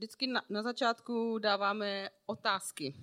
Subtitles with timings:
[0.00, 2.94] vždycky na, na začátku dáváme otázky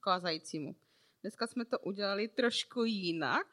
[0.00, 0.76] kázajícímu.
[1.22, 3.46] Dneska jsme to udělali trošku jinak.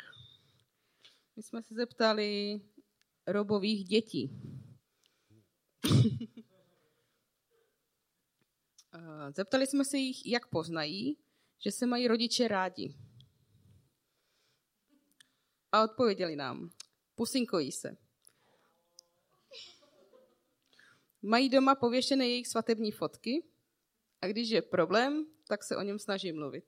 [1.35, 2.61] My jsme se zeptali
[3.27, 4.29] robových dětí.
[8.93, 11.17] Eh, zeptali jsme se jich, jak poznají,
[11.59, 12.95] že se mají rodiče rádi.
[15.71, 16.69] A odpověděli nám,
[17.15, 17.97] pusinkojí se.
[21.21, 23.43] Mají doma pověšené jejich svatební fotky
[24.21, 26.65] a když je problém, tak se o něm snaží mluvit.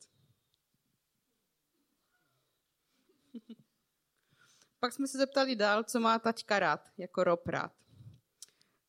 [4.79, 7.71] Pak jsme se zeptali dál, co má taťka rád, jako Rob rád.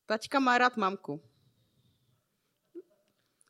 [0.05, 1.23] Taťka má rád mamku.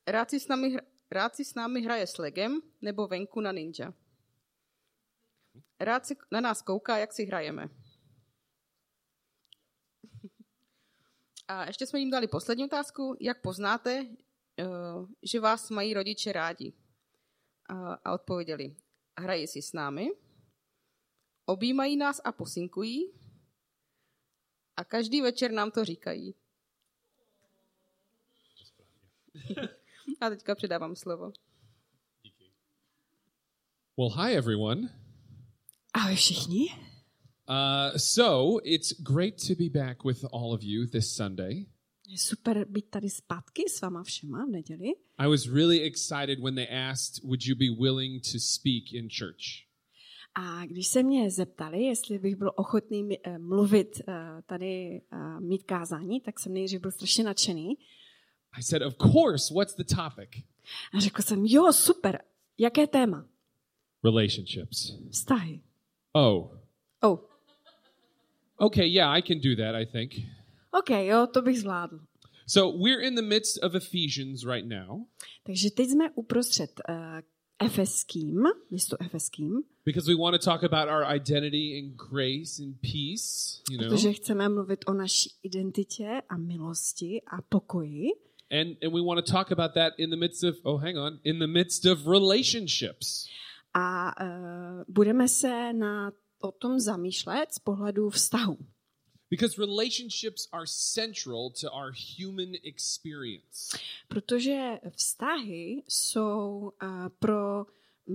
[0.07, 0.77] Rád si s námi,
[1.12, 3.93] rád si s námi hraje s legem nebo venku na ninja.
[5.80, 7.70] Rád si na nás kouká, jak si hrajeme.
[11.48, 13.18] A ještě jsme jim dali poslední otázku.
[13.20, 14.08] Jak poznáte,
[14.60, 14.66] eh,
[15.24, 16.74] že vás mají rodiče rádi?
[18.04, 18.76] A odpověděli,
[19.20, 20.12] hrají si s námi,
[21.46, 23.12] objímají nás a posinkují
[24.77, 26.35] a každý večer nám to říkají.
[30.22, 31.32] a teďka předávám slovo.
[33.98, 34.90] Well, hi everyone.
[35.94, 36.93] Ahoj všichni.
[37.49, 41.66] Uh, so it's great to be back with all of you this Sunday.
[42.08, 44.88] Je super být tady zpátky s váma všema v neděli.
[45.18, 49.44] I was really excited when they asked, "Would you be willing to speak in church?"
[50.35, 54.13] A když se mě zeptali, jestli bych byl ochotný eh, mluvit eh,
[54.46, 57.78] tady, eh, mít kázání, tak jsem nejdřív byl strašně nadšený.
[58.60, 59.54] I said, "Of course.
[59.54, 60.44] What's the topic?"
[60.94, 62.22] A řekl jsem, jo, super.
[62.57, 63.26] Jaké téma?
[64.03, 64.91] Relationships.
[65.12, 65.62] Vztahy.
[66.13, 66.57] Oh.
[67.02, 67.32] Oh.
[68.59, 70.12] Okay, yeah, I can do that, I think.
[70.72, 72.00] OK, jo, to bych zvládl.
[72.46, 75.06] So we're in the midst of Ephesians right now.
[75.44, 76.95] Takže teď jsme uprostřed uh,
[77.66, 79.63] Efeským, listu Efeským.
[79.85, 83.89] Because we want to talk about our identity in grace and peace, you know.
[83.89, 88.07] Protože chceme mluvit o naší identitě a milosti a pokoji.
[88.51, 91.19] And and we want to talk about that in the midst of oh hang on,
[91.23, 93.28] in the midst of relationships.
[93.73, 96.11] A uh, budeme se na
[96.43, 98.57] o tom zamýšlet z pohledu vztahu.
[99.29, 103.77] Because relationships are central to our human experience.
[104.07, 107.65] Protože vztahy jsou uh, pro,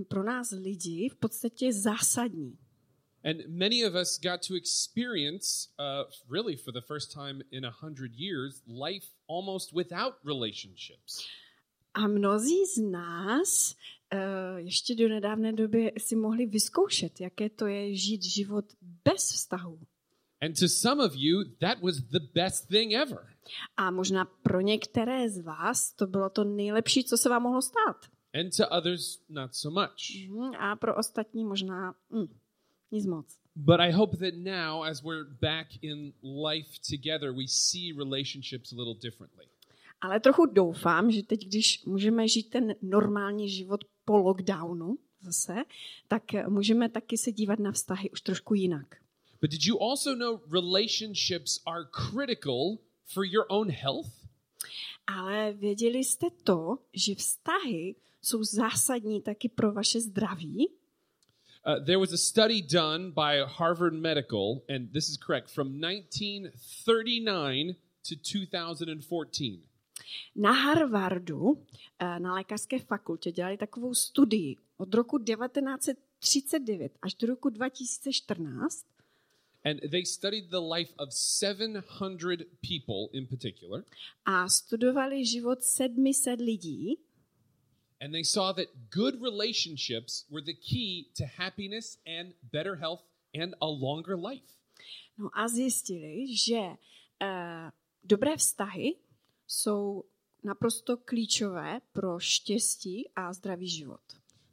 [0.09, 2.59] pro nás lidi v podstatě zásadní.
[3.25, 7.71] And many of us got to experience, uh, really for the first time in a
[7.71, 11.27] hundred years, life almost without relationships.
[11.95, 13.75] A mnozí z nás
[14.57, 18.65] ještě do nedávné doby si mohli vyzkoušet, jaké to je žít život
[19.05, 19.79] bez vztahu.
[20.41, 23.27] And to some of you, that was the best thing ever.
[23.77, 27.97] A možná pro některé z vás to bylo to nejlepší, co se vám mohlo stát.
[28.35, 30.29] And to others, not so much.
[30.29, 32.27] Mm, a pro ostatní možná mm,
[32.91, 33.27] nic moc.
[33.57, 38.77] But I hope that now, as we're back in life together, we see relationships a
[38.77, 39.47] little differently.
[40.01, 45.55] Ale trochu doufám, že teď, když můžeme žít ten normální život po lockdownu zase,
[46.09, 48.97] tak můžeme taky se dívat na vztahy už trošku jinak.
[49.41, 54.11] But did you also know relationships are critical for your own health?
[55.07, 60.69] Ale věděli jste to, že vztahy jsou zásadní taky pro vaše zdraví?
[61.67, 67.77] Uh, there was a study done by Harvard Medical, and this is correct, from 1939
[68.09, 69.68] to 2014.
[70.37, 71.65] Na Harvardu,
[71.99, 78.87] eh, na lékařské fakultě, dělali takovou studii od roku 1939 až do roku 2014.
[79.65, 83.85] And they studied the life of 700 people in particular.
[84.25, 86.99] A studovali život 700 lidí.
[88.01, 93.03] And they saw that good relationships were the key to happiness and better health
[93.35, 94.59] and a longer life.
[95.19, 97.71] No a zjistili, že uh,
[98.05, 98.95] dobré vztahy
[99.49, 100.05] jsou
[100.45, 104.01] naprosto klíčové pro štěstí a zdravý život.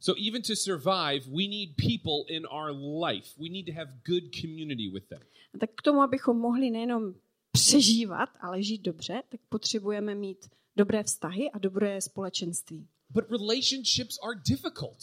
[0.00, 2.70] So even to survive, we need people in our
[3.04, 3.40] life.
[3.40, 5.20] We need to have good community with them.
[5.54, 7.14] A tak k tomu, abychom mohli nejenom
[7.52, 12.88] přežívat, ale žít dobře, tak potřebujeme mít dobré vztahy a dobré společenství.
[13.10, 14.98] But relationships are difficult.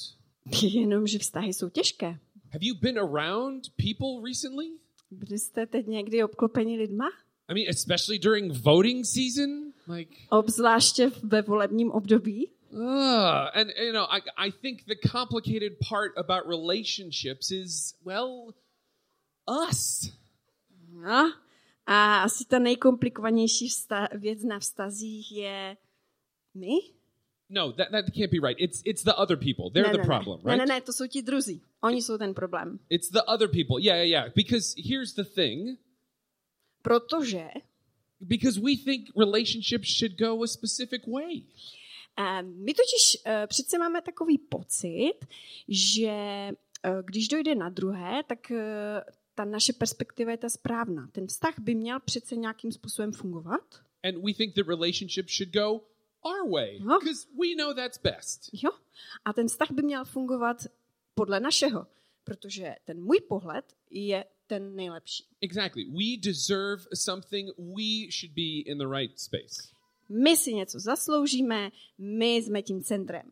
[0.62, 2.08] Jenomže vztahy jsou těžké.
[2.52, 4.66] Have you been around people recently?
[5.12, 7.06] Byli jste teď někdy obklopeni lidma?
[7.48, 12.50] I mean, especially during voting season, like Obzvláště ve volebním období.
[12.72, 18.54] uh, and you know, I I think the complicated part about relationships is well,
[19.70, 20.12] us.
[20.92, 21.34] No.
[21.86, 25.78] A asi ta nejkomplikovanější vsta- věc na vztazích je
[26.54, 26.80] My?
[27.50, 28.56] No, that, that can't be right.
[28.60, 29.70] It's it's the other people.
[29.74, 30.52] They're ne, the ne, problem, ne.
[30.52, 30.60] right?
[30.60, 31.62] Ne, ne, ne, to jsou ti druzí.
[31.82, 32.80] Oni jsou ten problém.
[32.90, 33.76] It's the other people.
[33.82, 34.34] Yeah, yeah, yeah.
[34.36, 35.80] Because here's the thing.
[36.82, 37.48] Protože
[38.24, 41.44] Because we think relationships should go a specific way.
[42.18, 45.14] eh, my totiž eh, přece máme takový pocit,
[45.68, 49.04] že eh, když dojde na druhé, tak eh,
[49.36, 51.08] ta naše perspektiva je ta správná.
[51.12, 53.82] Ten vztah by měl přece nějakým způsobem fungovat.
[54.04, 55.82] And we think that relationships should go
[56.26, 58.50] our way because we know that's best.
[58.64, 58.70] Jo?
[59.26, 60.58] A ten vztah by měl fungovat
[61.16, 61.88] podle našeho,
[62.24, 65.24] protože ten můj pohled je ten nejlepší.
[65.42, 65.86] Exactly.
[65.86, 67.50] We deserve something.
[67.58, 69.74] We should be in the right space.
[70.10, 73.32] My si něco zasloužíme, my jsme tím centrem.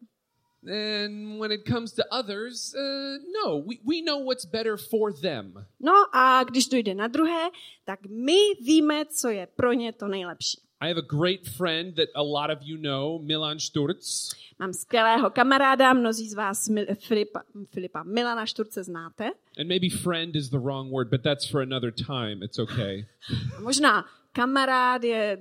[0.63, 5.65] And when it comes to others, uh, no, we, we know what's better for them.
[5.79, 7.50] No a když dojde na druhé,
[7.85, 10.62] tak my víme, co je pro ně to nejlepší.
[10.83, 14.31] I have a great friend that a lot of you know, Milan Sturz.
[14.60, 19.31] Mám skvělého kamaráda, mnozí z vás Mil- Filipa, Filipa Milana Šturce znáte.
[19.60, 22.44] And maybe friend is the wrong word, but that's for another time.
[22.44, 23.06] It's okay.
[23.57, 25.38] A možná kamarád je,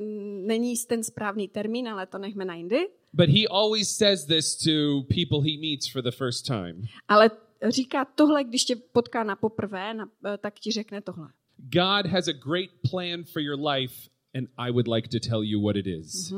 [0.46, 2.88] není ten správný termín, ale to nechme na jindy.
[3.12, 6.82] But he always says this to people he meets for the first time.
[7.08, 7.30] Ale
[7.68, 10.08] říká tohle, když tě potká na poprvé, na,
[10.38, 11.28] tak ti řekne tohle.
[11.58, 13.94] God has a great plan for your life,
[14.34, 16.32] and I would like to tell you what it is.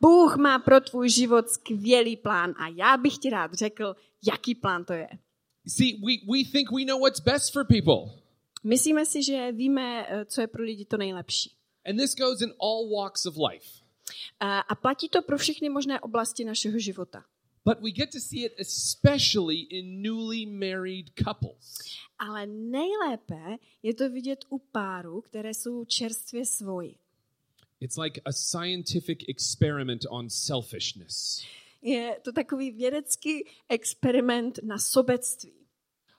[0.00, 4.84] Bůh má pro tvůj život skvělý plán a já bych ti rád řekl, jaký plán
[4.84, 5.08] to je.
[5.66, 8.22] See, we, we think we know what's best for people.
[8.64, 11.50] Myslíme si, že víme, eh, co je pro lidi to nejlepší.
[11.86, 13.66] And this goes in all walks of life.
[14.40, 17.24] A a platí to pro všechny možné oblasti našeho života.
[17.64, 21.78] But we get to see it especially in newly married couples.
[22.18, 26.94] Ale nejlépe je to vidět u párů, které jsou čerstvě svoji.
[27.84, 31.44] It's like a scientific experiment on selfishness.
[31.82, 35.52] Je to takový vědecký experiment na sobectví.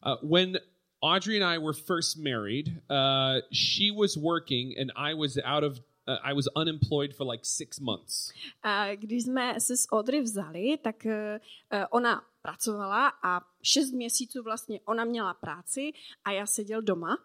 [0.06, 0.60] Uh, when
[1.02, 5.80] Audrey and I were first married, uh, she was working and I was out of,
[6.08, 8.32] uh, I was unemployed for like six months.
[8.64, 11.40] A když jsme se s Audrey vzali, tak eh,
[11.72, 15.92] eh, ona pracovala a šest měsíců vlastně ona měla práci
[16.26, 17.18] a já seděl doma.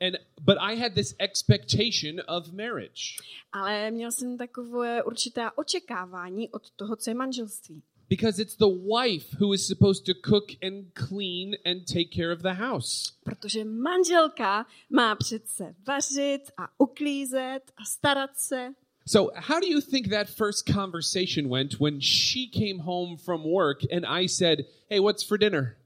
[0.00, 3.16] And but I had this expectation of marriage
[3.52, 7.82] Ale měl jsem takové určité očekávání od toho, co je manželství.
[8.10, 12.40] because it's the wife who is supposed to cook and clean and take care of
[12.40, 13.12] the house.
[13.24, 18.74] Protože manželka má přece vařit a uklízet a starat se.
[19.06, 23.78] So, how do you think that first conversation went when she came home from work
[23.92, 24.58] and I said,
[24.90, 25.77] "Hey, what's for dinner?"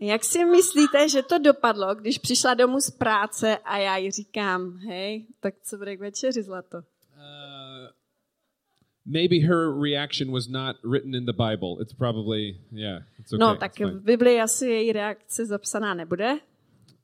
[0.00, 4.78] Jak si myslíte, že to dopadlo, když přišla domů z práce a já jí říkám,
[4.78, 6.78] hej, tak co bude k večeři, zlato?
[6.78, 6.82] Uh,
[9.04, 11.82] maybe her reaction was not written in the Bible.
[11.82, 13.46] It's probably yeah, it's okay.
[13.46, 16.38] No, tak v Biblii asi její reakce zapsaná nebude.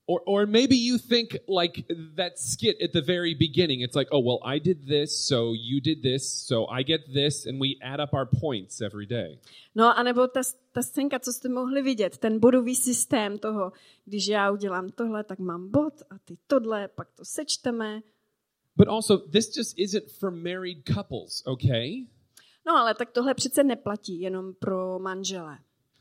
[0.09, 3.81] Or, or maybe you think like that skit at the very beginning.
[3.81, 7.45] It's like, oh, well, I did this, so you did this, so I get this,
[7.45, 9.41] and we add up our points every day.
[9.75, 10.43] No, anebo ta,
[10.73, 13.73] ta scénka, co jste mohli vidět, ten bodový systém toho,
[14.05, 18.03] když já udělám tohle, tak mám bod a ty tohle, pak to sečteme.
[18.77, 22.07] But also, this just isn't for married couples, okay?
[22.67, 25.59] No, ale tak tohle přece neplatí jenom pro manžele.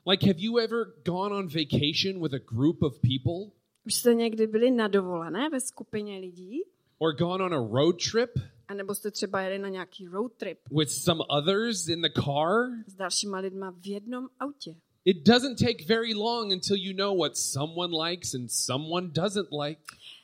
[0.08, 4.48] Like, have you ever gone on vacation with a group of people Už jste někdy
[4.48, 6.62] byli na dovolené ve skupině lidí?
[6.98, 8.30] or gone on a road trip
[8.68, 12.70] A nebo jste třeba jeli na nějaký road trip with some others in the car?
[12.88, 14.75] s dalšíma lidma v jednom autě?
[15.06, 19.82] It doesn't take very long until you know what someone likes and someone doesn't like.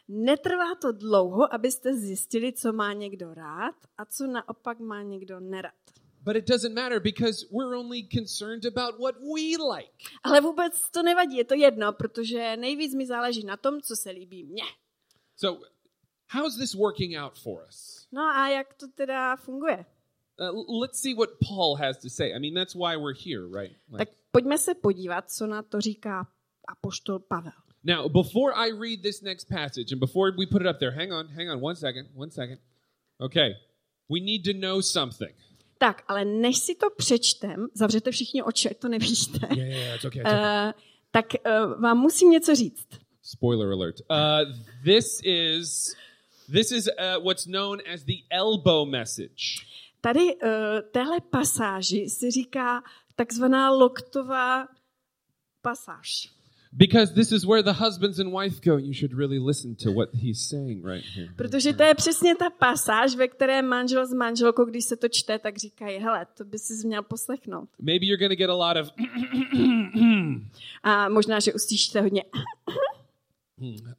[0.07, 5.73] Netrvá to dlouho, abyste zjistili, co má někdo rád a co naopak má někdo nerad.
[6.23, 9.91] But it doesn't matter because we're only concerned about what we like.
[10.23, 14.09] Ale vůbec to nevadí, je to jedno, protože nejvíc mi záleží na tom, co se
[14.11, 14.63] líbí mně.
[15.35, 15.65] So,
[16.29, 18.07] how's this working out for us?
[18.11, 19.85] No a jak to teda funguje?
[20.39, 22.33] Uh, let's see what Paul has to say.
[22.35, 23.75] I mean, that's why we're here, right?
[23.91, 26.27] Like- Tak pojďme se podívat, co na to říká
[26.67, 27.51] apoštol Pavel.
[27.83, 31.11] now, before I read this next passage and before we put it up there, hang
[31.13, 32.59] on, hang on one second, one second.
[33.19, 33.55] Okay,
[34.09, 35.33] we need to know something.
[35.81, 39.95] Tak, ale než si to přečtem, zavřete všichni oči, ať to nevidíte, Yeah, yeah, yeah
[39.95, 40.21] it's okay.
[40.21, 40.67] It's okay.
[40.67, 40.73] uh,
[41.11, 42.87] tak uh, vám musím něco říct.
[43.21, 43.95] Spoiler alert.
[44.09, 44.15] Uh,
[44.83, 45.95] this is
[46.51, 49.65] this is uh, what's known as the elbow message.
[50.01, 50.49] Tady uh,
[50.91, 52.83] téhle pasáži se říká
[53.15, 54.67] takzvaná loktová
[55.61, 56.29] pasáž.
[56.73, 58.77] Because this is where the husbands and wife go.
[58.77, 61.29] You should really listen to what he's saying right here.
[61.35, 65.39] Protože to je přesně ta pasáž, ve které manžel s manželkou, když se to čte,
[65.39, 67.69] tak říkají, hele, to by si měl poslechnout.
[67.81, 68.91] Maybe you're going to get a lot of
[70.83, 72.23] A možná, že uslyšíte hodně.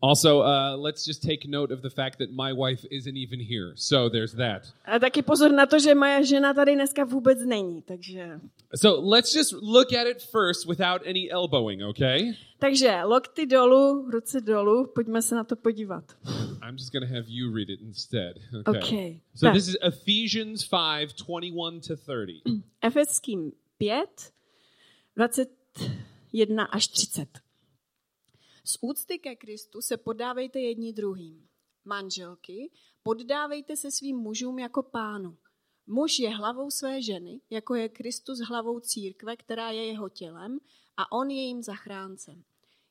[0.00, 3.72] Also, uh, let's just take note of the fact that my wife isn't even here.
[3.76, 4.72] So there's that.
[4.84, 8.40] A taky pozor na to, že moje žena tady dneska vůbec není, takže...
[8.74, 12.34] So let's just look at it first without any elbowing, okay?
[12.58, 16.04] Takže lokty dolů, ruce dolů, pojďme se na to podívat.
[16.62, 18.38] I'm just going to have you read it instead.
[18.66, 18.82] Okay.
[18.82, 19.20] Okay.
[19.34, 19.54] So Tak.
[19.54, 22.42] this is Ephesians 5 21 to 30.
[22.82, 24.32] Efeským 5,
[25.16, 27.41] 21 až 30.
[28.64, 31.48] Z úcty ke Kristu se poddávejte jedni druhým.
[31.84, 32.70] Manželky,
[33.02, 35.38] poddávejte se svým mužům jako pánu.
[35.86, 40.58] Muž je hlavou své ženy, jako je Kristus hlavou církve, která je jeho tělem
[40.96, 42.44] a on je jejím zachráncem.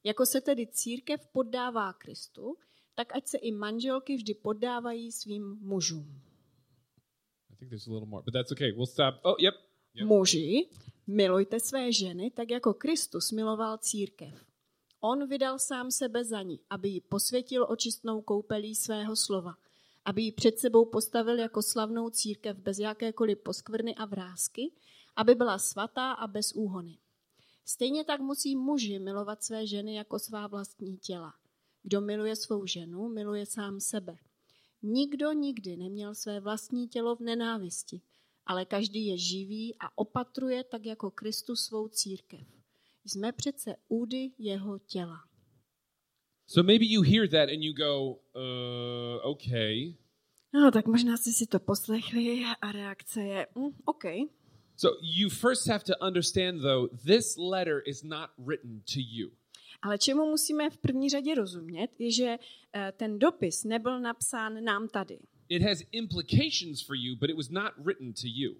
[0.03, 2.57] Jako se tedy církev poddává Kristu,
[2.95, 6.21] tak ať se i manželky vždy poddávají svým mužům.
[7.49, 8.71] I think there's a little more, but that's okay.
[8.71, 9.15] We'll stop.
[9.21, 9.53] Oh, yep.
[9.93, 10.07] Yep.
[10.07, 10.69] Muži,
[11.07, 14.50] milujte své ženy, tak jako Kristus miloval církev.
[15.03, 19.55] On vydal sám sebe za ní, aby ji posvětil očistnou koupelí svého slova,
[20.05, 24.71] aby ji před sebou postavil jako slavnou církev bez jakékoliv poskvrny a vrázky,
[25.15, 26.97] aby byla svatá a bez úhony.
[27.65, 31.33] Stejně tak musí muži milovat své ženy jako svá vlastní těla.
[31.83, 34.17] Kdo miluje svou ženu, miluje sám sebe.
[34.81, 38.01] Nikdo nikdy neměl své vlastní tělo v nenávisti,
[38.45, 42.60] ale každý je živý a opatruje tak jako Kristus svou církev.
[43.05, 45.17] Jsme přece údy jeho těla.
[46.47, 49.93] So maybe you hear that and you go, uh, okay.
[50.53, 54.03] No, tak možná jste si to poslechli a reakce je, mm, OK.
[54.77, 59.31] So you first have to understand, though, this letter is not written to you.
[59.81, 62.37] Ale čemu musíme v první řadě rozumět, je, že
[62.73, 65.19] eh, ten dopis nebyl napsán nám tady.
[65.49, 68.55] It has implications for you, but it was not written to you.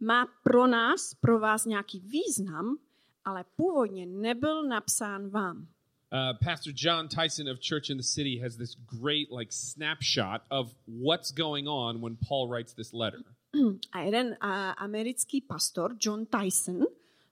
[0.00, 2.78] Má pro nás, pro vás nějaký význam,
[3.30, 5.56] ale původně nebyl napsán vám.
[6.12, 10.74] Uh, Pastor John Tyson of Church in the City has this great like snapshot of
[10.86, 13.20] what's going on when Paul writes this letter.
[13.92, 16.86] A jeden a, americký pastor, John Tyson,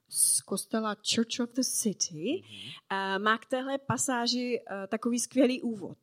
[0.09, 2.43] z kostela Church of the City,
[2.89, 5.97] a, má k téhle pasáži a, takový skvělý úvod.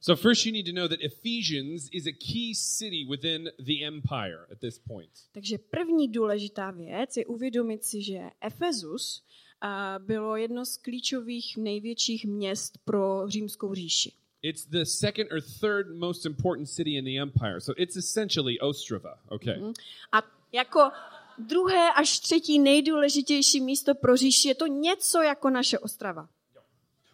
[0.00, 4.46] So first you need to know that Ephesians is a key city within the empire
[4.52, 5.10] at this point.
[5.32, 9.24] Takže první důležitá věc je uvědomit si, že Efezus
[9.60, 14.12] a, bylo jedno z klíčových největších měst pro římskou říši.
[14.42, 17.60] It's the second or third most important city in the empire.
[17.60, 19.56] So it's essentially Ostrava, okay?
[20.12, 20.80] A jako
[21.38, 26.28] druhé až třetí nejdůležitější místo pro říši je to něco jako naše Ostrava.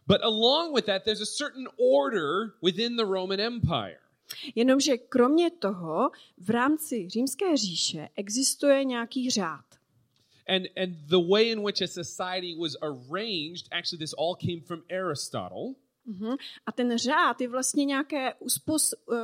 [0.07, 3.99] But along with that there's a certain order within the Roman Empire.
[4.55, 9.65] Jenomže kromě toho v rámci římské říše existuje nějaký řád.
[10.49, 14.83] And and the way in which a society was arranged, actually this all came from
[14.91, 15.75] Aristotle.
[16.07, 16.37] Mhm.
[16.67, 19.17] A ten řád je vlastně nějaké uspos, uh,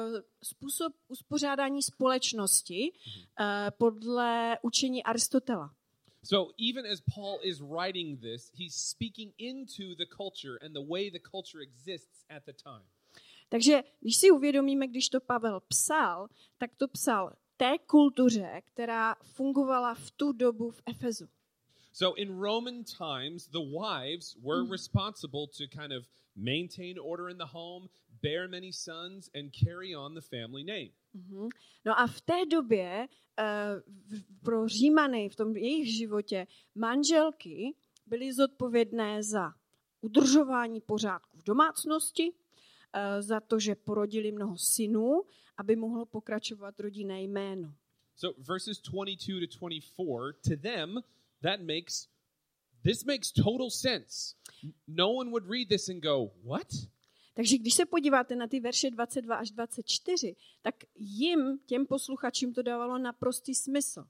[0.42, 3.46] způsob uspořádání společnosti uh,
[3.78, 5.74] podle učení Aristotela.
[6.22, 11.10] So even as Paul is writing this, he's speaking into the culture and the way
[11.10, 12.84] the culture exists at the time.
[13.48, 19.94] Takže když si uvědomíme, když to Pavel psal, tak to psal té kultuře, která fungovala
[19.94, 21.28] v tu dobu v Efezu.
[21.92, 24.70] So in Roman times, the wives were mm.
[24.70, 27.88] responsible to kind of maintain order in the home,
[28.22, 30.92] bear many sons, and carry on the family name.
[31.84, 33.44] No a v té době uh,
[34.42, 37.74] pro Římany v tom jejich životě manželky
[38.06, 39.54] byly zodpovědné za
[40.00, 45.22] udržování pořádku v domácnosti, uh, za to, že porodili mnoho synů,
[45.56, 47.74] aby mohlo pokračovat rodinné jméno.
[48.16, 51.00] So verses 22 to 24, to them,
[51.42, 52.08] that makes
[52.82, 54.34] this makes total sense.
[54.86, 56.68] No one would read this and go, "What?"
[57.34, 62.62] Takže když se podíváte na ty verše 22 až 24, tak jim, těm posluchačům, to
[62.62, 64.04] dávalo naprostý smysl.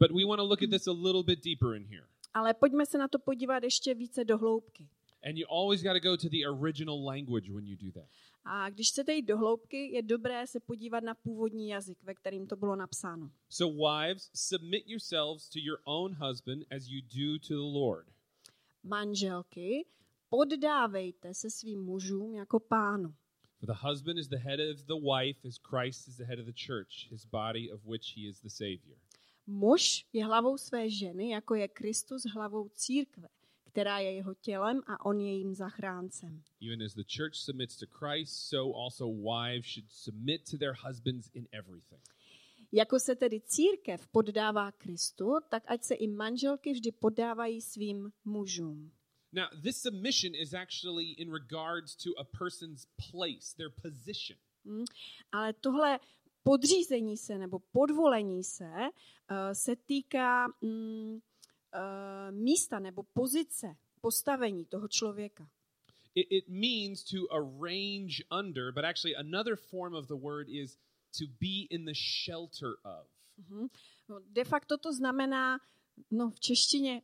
[0.00, 2.06] But we want to look at this a little bit deeper in here.
[2.34, 4.88] Ale pojďme se na to podívat ještě více do hloubky.
[5.24, 8.08] And you always got to go to the original language when you do that.
[8.44, 12.46] A když chcete jít do hloubky, je dobré se podívat na původní jazyk, ve kterým
[12.46, 13.30] to bylo napsáno.
[13.48, 18.06] So wives, submit yourselves to your own husband as you do to the Lord.
[18.84, 19.86] Manželky,
[20.28, 23.14] poddávejte se svým mužům jako pánu.
[23.60, 26.46] For the husband is the head of the wife, as Christ is the head of
[26.46, 28.98] the church, his body of which he is the Savior.
[29.46, 33.28] Muž je hlavou své ženy, jako je Kristus hlavou církve,
[33.64, 36.42] která je jeho tělem a on je jím zachráncem.
[36.66, 41.30] Even as the church submits to Christ, so also wives should submit to their husbands
[41.34, 42.02] in everything.
[42.72, 48.92] Jako se tedy církev poddává Kristu, tak ať se i manželky vždy poddávají svým mužům.
[49.32, 54.38] Now, this submission is actually in regards to a person's place, their position.
[54.64, 54.84] Hm?
[55.32, 56.00] Ale tohle
[56.42, 61.20] podřízení se nebo podvolení se uh, se týká mm, uh,
[62.30, 65.48] místa nebo pozice, postavení toho člověka.
[66.14, 70.78] It, it means to arrange under, but actually, another form of the word is
[71.18, 73.06] to be in the shelter of.
[73.36, 73.68] Mhm.
[74.08, 75.60] No, de facto to znamená,
[76.10, 77.02] no v češtině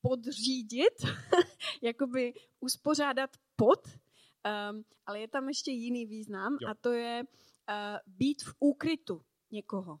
[0.00, 0.94] podřídit,
[1.82, 6.68] jakoby uspořádat pod, um, ale je tam ještě jiný význam Jo.
[6.68, 7.74] a to je uh,
[8.06, 10.00] být v úkrytu někoho.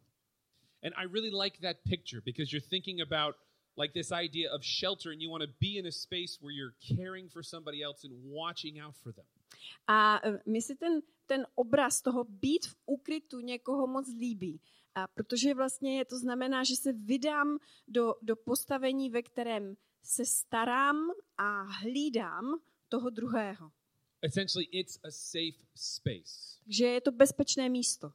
[0.82, 3.36] And I really like that picture because you're thinking about
[3.76, 6.74] like this idea of shelter and you want to be in a space where you're
[6.96, 9.24] caring for somebody else and watching out for them.
[9.86, 14.60] A uh, mi se ten, ten obraz toho být v úkrytu někoho moc líbí.
[14.94, 20.26] A protože vlastně je to znamená, že se vydám do, do postavení, ve kterém se
[20.26, 20.96] starám
[21.38, 22.44] a hlídám
[22.88, 23.72] toho druhého.
[24.22, 26.58] Essentially, it's a safe space.
[26.64, 28.12] Takže je to bezpečné místo.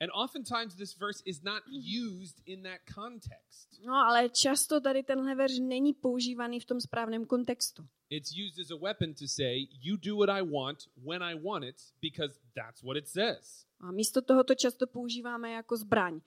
[0.00, 3.80] And oftentimes, this verse is not used in that context.
[3.84, 7.86] No, ale často tady tenhle verš není používaný v tom správném kontextu.
[8.10, 11.64] It's used as a weapon to say, you do what I want when I want
[11.64, 13.66] it because that's what it says.
[13.80, 16.14] A místo toho to často používáme jako zbraň.
[16.14, 16.20] Uh,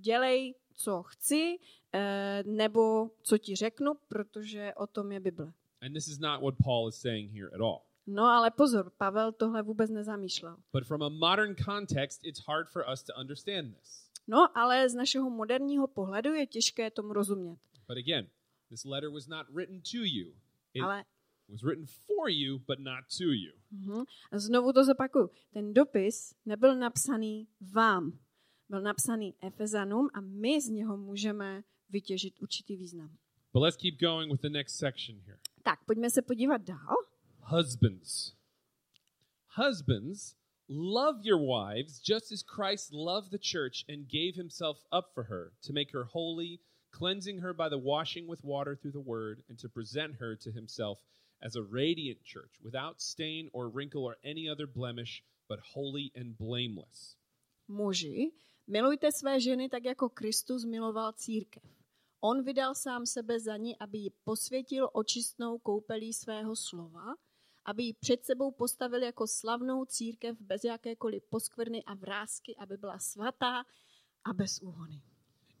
[0.00, 1.58] dělej, co chci,
[1.94, 5.52] uh, nebo co ti řeknu, protože o tom je Bible.
[5.82, 7.82] And this is not what Paul is saying here at all.
[8.06, 10.56] No ale pozor, Pavel tohle vůbec nezamýšlel.
[10.72, 14.10] But from a modern context, it's hard for us to understand this.
[14.26, 17.58] No, ale z našeho moderního pohledu je těžké tomu rozumět.
[17.88, 18.28] But again,
[18.68, 20.32] this letter was not written to you.
[20.74, 21.04] It Ale
[21.48, 23.52] was written for you, but not to you.
[23.70, 25.30] mhm, a znovu to zopakuju.
[25.52, 28.18] Ten dopis nebyl napsaný vám.
[28.72, 33.18] Byl napsaný Efezanům a my z něho můžeme vytěžit určitý význam.
[33.52, 35.38] But let's keep going with the next section here.
[35.62, 36.96] Tak, pojďme se podívat dál.
[37.38, 38.34] Husbands.
[39.56, 40.36] Husbands,
[40.68, 45.52] love your wives just as Christ loved the church and gave himself up for her
[45.66, 46.58] to make her holy,
[46.90, 50.50] cleansing her by the washing with water through the word, and to present her to
[50.50, 50.98] himself
[51.42, 56.38] as a radiant church without stain or wrinkle or any other blemish, but holy and
[56.38, 57.16] blameless.
[57.68, 58.32] Muži,
[58.66, 61.62] milujte své ženy tak, jako Kristus miloval církev.
[62.20, 67.14] On vydal sám sebe za ní, aby ji posvětil očistnou koupelí svého slova,
[67.64, 72.98] aby ji před sebou postavil jako slavnou církev bez jakékoliv poskvrny a vrázky, aby byla
[72.98, 73.64] svatá
[74.24, 75.02] a bez úhony.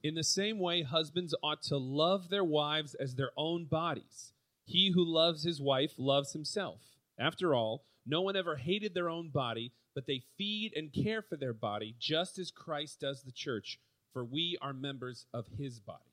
[0.02, 4.34] In the same way, husbands ought to love their wives as their own bodies.
[4.66, 6.80] He who loves his wife loves himself.
[7.18, 11.38] After all, no one ever hated their own body, but they feed and care for
[11.38, 13.78] their body just as Christ does the church,
[14.12, 16.10] for we are members of his body.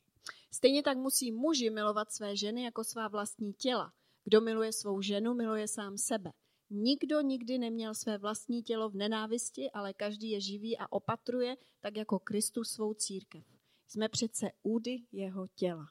[0.52, 3.94] Stejně tak musí muži milovat své ženy jako svá vlastní těla.
[4.24, 6.32] Kdo miluje svou ženu, miluje sám sebe.
[6.70, 11.98] Nikdo nikdy neměl své vlastní tělo v nenávisti, ale každý je živý a opatruje, tak
[11.98, 13.44] jako Kristus svou církev.
[13.88, 15.90] Jsme přece údy jeho těla.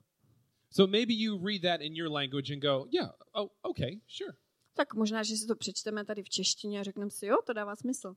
[0.70, 4.37] So maybe you read that in your language and go, yeah, oh, okay, sure.
[4.79, 7.77] Tak možná, že si to přečteme tady v češtině a řekneme si, jo, to dává
[7.77, 8.14] smysl.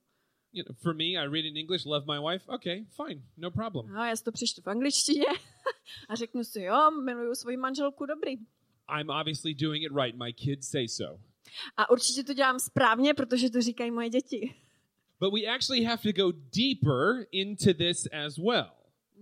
[0.54, 2.52] You know, for me, I read in English, love my wife.
[2.52, 3.88] Okay, fine, no problem.
[3.88, 5.26] No, já si to přečtu v angličtině
[6.10, 8.32] a řeknu si, jo, miluju svoji manželku, dobrý.
[9.00, 10.15] I'm obviously doing it right.
[10.15, 11.21] My kids say so.
[11.78, 14.56] A určitě to dělám správně, protože to říkají moje děti.
[15.19, 18.71] But we actually have to go deeper into this as well.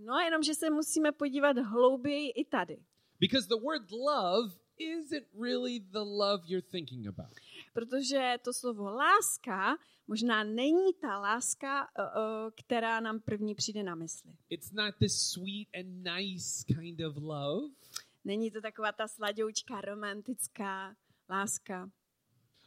[0.04, 2.78] No, jenom, že se musíme podívat hlouběji i tady.
[3.20, 7.30] Because the word love isn't really the love you're thinking about.
[7.72, 11.88] Protože to slovo láska možná není ta láska,
[12.56, 14.32] která nám první přijde na mysli.
[14.50, 17.74] It's not this sweet and nice kind of love.
[18.24, 20.96] Není to taková ta sladoučká, romantická
[21.30, 21.90] láska.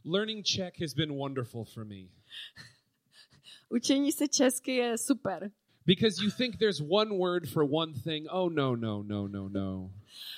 [0.05, 1.95] Learning Czech has been wonderful for me
[3.69, 5.51] Učení se česky je super,
[5.85, 8.27] because you think there's one word for one thing.
[8.31, 9.91] Oh, no, no, no, no, no.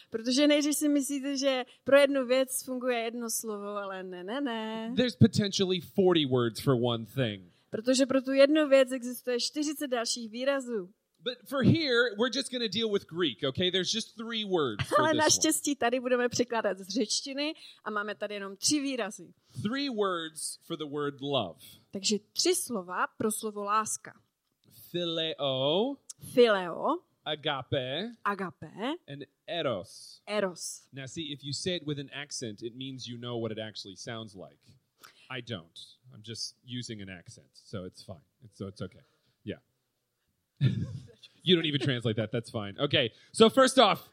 [0.09, 4.93] Protože nejdřív si myslíte, že pro jednu věc funguje jedno slovo, ale ne, ne, ne.
[4.95, 7.51] There's potentially 40 words for one thing.
[7.69, 10.89] Protože pro tu jednu věc existuje 40 dalších výrazů.
[11.25, 13.71] But for here, we're just going to deal with Greek, okay?
[13.71, 18.33] There's just three words for Ale naštěstí tady budeme překládat z řečtiny a máme tady
[18.33, 19.33] jenom tři výrazy.
[19.63, 21.59] Three words for the word love.
[21.91, 24.13] Takže tři slova pro slovo láska.
[24.91, 25.95] Phileo,
[26.33, 30.21] Phileo, agape agape, and eros.
[30.27, 30.81] eros.
[30.93, 33.59] Now, see, if you say it with an accent, it means you know what it
[33.59, 34.59] actually sounds like.
[35.29, 35.79] I don't.
[36.13, 38.17] I'm just using an accent, so it's fine.
[38.43, 38.99] It's, so it's okay.
[39.43, 39.55] Yeah.
[41.43, 42.31] you don't even translate that.
[42.31, 42.75] That's fine.
[42.79, 43.11] Okay.
[43.31, 44.07] So first off,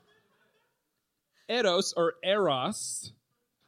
[1.49, 3.13] eros or eros.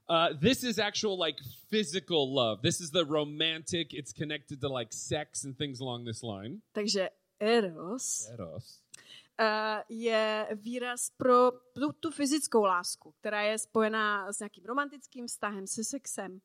[0.06, 1.36] Uh, this is actual like
[1.70, 2.60] physical love.
[2.62, 3.94] This is the romantic.
[3.94, 6.60] It's connected to like sex and things along this line.
[6.74, 7.08] Takže
[7.40, 8.78] eros Eros.
[9.88, 15.84] Je výraz pro tu, tu fyzickou lásku, která je spojená s nějakým romantickým vztahem, se
[15.84, 16.40] sexem.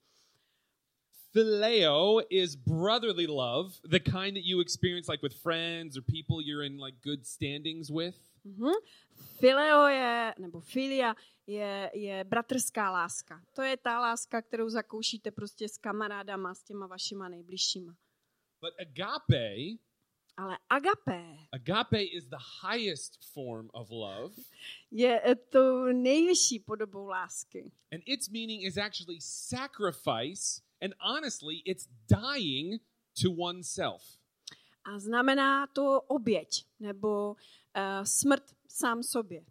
[1.31, 6.65] Phileo is brotherly love, the kind that you experience like with friends or people you're
[6.65, 8.15] in like good standings with.
[8.43, 8.71] Mhm.
[9.39, 11.15] Fileo je, nebo filia
[11.47, 13.41] je, je bratrská láska.
[13.53, 17.95] To je ta láska, kterou zakoušíte prostě s kamarádama, s těma vašima nejbližšíma.
[18.61, 19.55] But agape,
[20.39, 24.33] Ale agapé agape is the highest form of love,
[24.91, 27.71] je tou nejvyšší podobou lásky.
[27.91, 32.79] and its meaning is actually sacrifice, and honestly, it's dying
[33.21, 34.01] to oneself.
[34.85, 37.31] A znamená to oběť, nebo
[37.75, 39.45] uh, smrt sám sobě.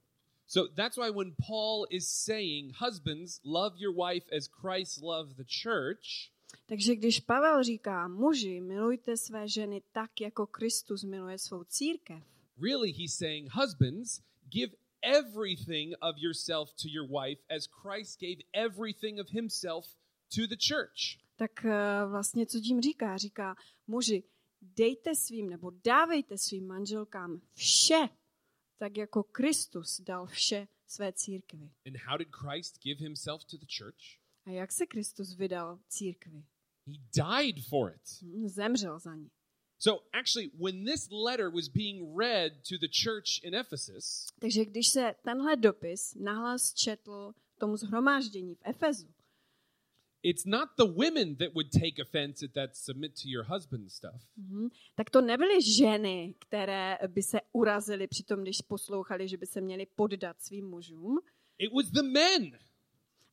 [0.46, 5.44] So that's why when Paul is saying, Husbands, love your wife as Christ loved the
[5.44, 6.33] church,
[6.68, 12.22] Takže když Pavel říká, muži, milujte své ženy tak, jako Kristus miluje svou církev,
[12.62, 19.20] really he's saying, Husbands, give everything of yourself to your wife as Christ gave everything
[19.20, 19.87] of himself
[20.35, 21.18] to the church.
[21.37, 23.16] tak eh, vlastně co tím říká?
[23.16, 23.54] Říká,
[23.87, 24.22] muži,
[24.62, 28.09] dejte svým nebo dávejte svým manželkám vše,
[28.78, 31.70] tak jako Kristus dal vše své církvi.
[31.87, 34.18] And how did Christ give himself to the church?
[34.44, 36.44] A jak se Kristus vydal církvi?
[36.88, 38.24] He died for it.
[38.51, 39.31] Zemřel za ní.
[39.79, 44.88] So actually, when this letter was being read to the church in Ephesus, Takže když
[44.88, 49.07] se tenhle dopis nahlas četl tomu zhromáždění v Efezu,
[50.22, 54.22] it's not the women that would take offense at that submit to your husband stuff.
[54.37, 54.68] Mhm.
[54.94, 59.61] Tak to nebyly ženy, které by se urazily při tom, když poslouchali, že by se
[59.61, 61.18] měli poddat svým mužům,
[61.59, 62.59] It was the men.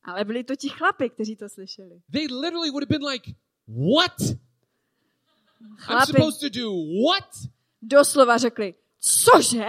[0.02, 2.02] ale byli to ti chlapi, kteří to slyšeli.
[2.12, 3.30] They literally would have been like,
[3.66, 4.20] What?
[5.60, 7.24] I'm Chlapi supposed to do what?
[7.82, 9.66] doslova řekli, cože?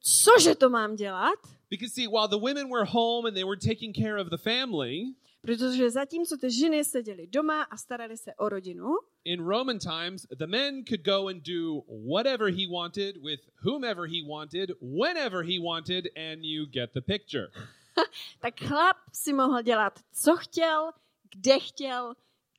[0.00, 1.38] Cože to mám dělat?
[1.70, 5.14] Because see, while the women were home and they were taking care of the family,
[5.42, 8.88] Protože zatímco ty ženy seděly doma a starali se o rodinu,
[9.24, 14.22] in Roman times, the men could go and do whatever he wanted with whomever he
[14.28, 17.50] wanted, whenever he wanted, and you get the picture.
[18.40, 20.92] tak chlap si mohl dělat, co chtěl,
[21.34, 22.14] kde chtěl,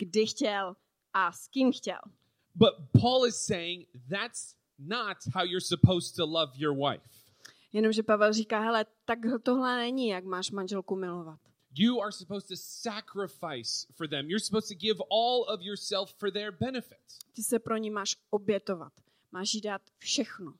[0.06, 0.76] kdy chtěl
[1.14, 2.00] a s kým chtěl.
[2.56, 2.70] But
[3.02, 7.10] Paul is saying that's not how you're supposed to love your wife.
[7.74, 11.40] Jenomže Pavel říká, hele, tak tohle není, jak máš manželku milovat.
[11.76, 14.30] You are supposed to sacrifice for them.
[14.30, 17.00] You're supposed to give all of yourself for their benefit.
[17.34, 18.94] Ty se pro ní máš obětovat.
[19.32, 20.54] Máš jí dát všechno.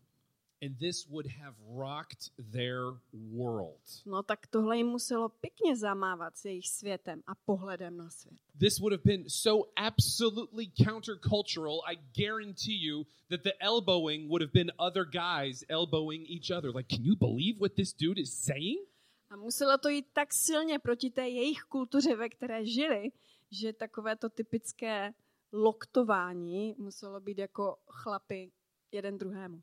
[0.64, 4.02] And this would have rocked their world.
[4.06, 8.40] No tak tohle jim muselo pěkně zamávat s jejich světem a pohledem na svět.
[8.60, 11.82] This would have been so absolutely countercultural.
[11.86, 16.72] I guarantee you that the elbowing would have been other guys elbowing each other.
[16.76, 18.86] Like, can you believe what this dude is saying?
[19.30, 23.12] A muselo to jít tak silně proti té jejich kultuře, ve které žili,
[23.52, 25.14] že takové to typické
[25.52, 28.52] loktování muselo být jako chlapy
[28.92, 29.62] jeden druhému.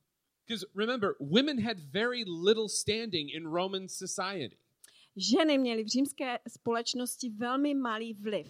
[0.50, 4.56] Because remember, women had very little standing in Roman society.
[5.16, 8.46] Ženy měly v římské společnosti velmi malý vliv.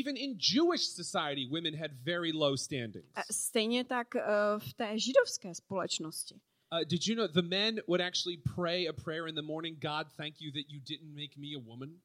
[0.00, 3.06] Even in Jewish society, women had very low standings.
[3.14, 4.22] A Stejně tak eh,
[4.58, 6.34] v té židovské společnosti.
[6.34, 9.78] Uh, did you know the men would actually pray a prayer in the morning?
[9.78, 12.00] God, thank you that you didn't make me a woman.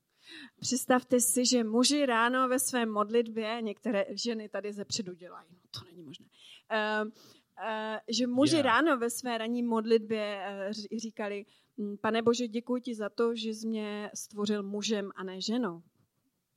[0.59, 5.59] Představte si, že muži ráno ve své modlitbě, některé ženy tady ze předu dělají, no
[5.71, 7.11] to není možné, uh, uh,
[8.07, 8.65] že muži Yeah.
[8.65, 10.39] ráno ve své ranní modlitbě
[10.69, 11.45] ří- říkali,
[11.77, 15.81] "Mm, pane Bože, děkuji ti za to, že jsi mě stvořil mužem a ne ženou.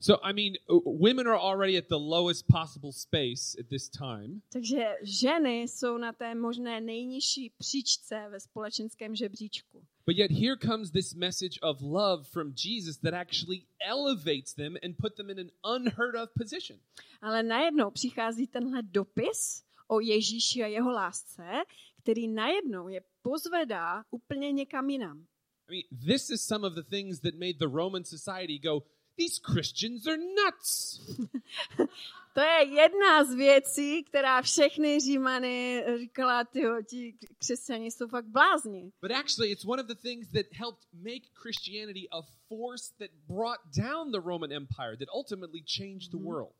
[0.03, 4.41] So, I mean, uh, women are already at the lowest possible space at this time.
[4.53, 9.83] Takže ženy jsou na té možné nejnižší příčce ve společenském žebříčku.
[10.05, 14.95] But yet, here comes this message of love from Jesus that actually elevates them and
[14.97, 16.79] put them in an unheard of position.
[17.21, 21.43] Ale najednou přichází tenhle dopis o Ježíši a jeho lásce,
[22.01, 25.25] který najednou je pozvedá úplně někam jinam.
[25.69, 28.83] I mean, this is some of the things that made the Roman society go,
[29.17, 30.99] these Christians are nuts.
[32.33, 38.91] To je jedna z věcí, která všechny římany říkala, tyjo, ti křesťani jsou fakt blázni.
[39.01, 43.59] But actually, it's one of the things that helped make Christianity a force that brought
[43.77, 46.53] down the Roman Empire, that ultimately changed the world.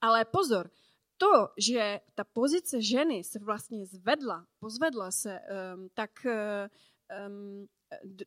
[0.00, 0.70] Ale pozor,
[1.18, 5.40] to, že ta pozice ženy se vlastně zvedla, pozvedla se,
[5.74, 6.10] um, tak
[7.28, 7.68] um,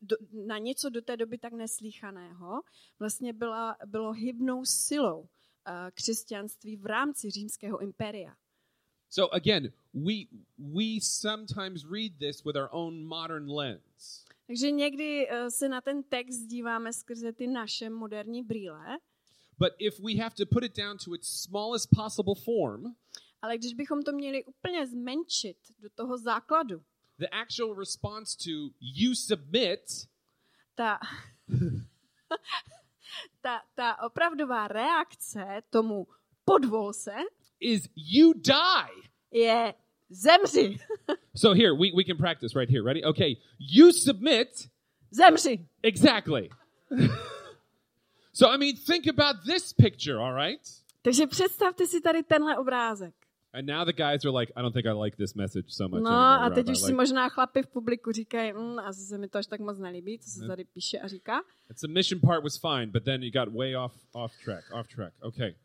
[0.02, 0.16] do,
[0.48, 2.62] na něco do té doby tak neslíchaného,
[3.00, 5.28] vlastně byla, bylo hybnou silou uh,
[5.94, 8.36] křesťanství v rámci římského impéria.
[9.10, 10.14] So again, we
[10.58, 14.26] we sometimes read this with our own modern lens.
[14.48, 18.98] Takže někdy uh, se na ten text díváme skrze ty naše moderní brýle,
[19.62, 22.96] But if we have to put it down to its smallest possible form,
[23.42, 26.82] ale když bychom to měli úplně zmenšit do toho základu,
[27.20, 29.80] the actual response to you submit
[30.76, 31.00] ta,
[33.42, 36.08] ta, ta opravdová reakce tomu
[36.46, 37.16] podvol se
[37.60, 39.10] is you die.
[39.32, 39.74] je
[40.10, 40.78] zemři,
[41.36, 42.84] So here, we, we can practice right here.
[42.84, 43.06] Ready?
[43.06, 43.38] Okay.
[43.60, 44.70] You submit.
[45.12, 45.68] zemři.
[45.84, 46.50] Exactly.
[48.34, 50.62] so, I mean, think about this picture, all right?
[51.02, 53.14] Takže představte si tady tenhle obrázek.
[53.54, 56.04] And now the guys are like, I don't think I like this message so much.
[56.04, 59.28] No anymore, a teď už si možná chlapi v publiku říkají, mm, asi se mi
[59.28, 61.42] to až tak moc nelíbí, co se tady píše a říká.
[61.68, 64.64] the submission part was fine, but then you got way off off track.
[64.74, 65.14] Off track.
[65.22, 65.56] Okay.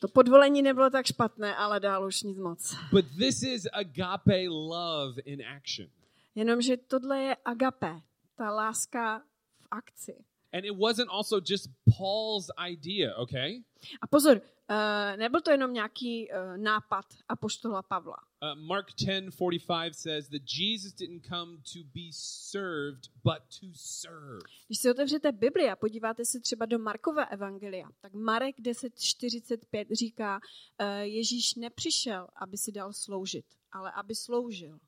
[0.00, 2.76] To podvolení nebylo tak špatné, ale dál už nic moc.
[2.92, 5.88] But this is agape love in action.
[6.34, 8.00] Jenomže tohle je agape,
[8.36, 9.22] ta láska
[9.58, 10.24] v akci.
[10.52, 13.62] And it wasn't also just Paul's idea, okay?
[14.02, 18.16] A pozor, uh, nebyl to jenom nějaký uh, nápad apoštola Pavla.
[18.42, 24.38] Uh, Mark 10:45 says that Jesus didn't come to be served, but to serve.
[24.66, 30.40] Když si otevřete Bibli a podíváte se třeba do Markova evangelia, tak Marek 10.45 říká,
[30.80, 34.78] uh, Ježíš nepřišel, aby si dal sloužit, ale aby sloužil.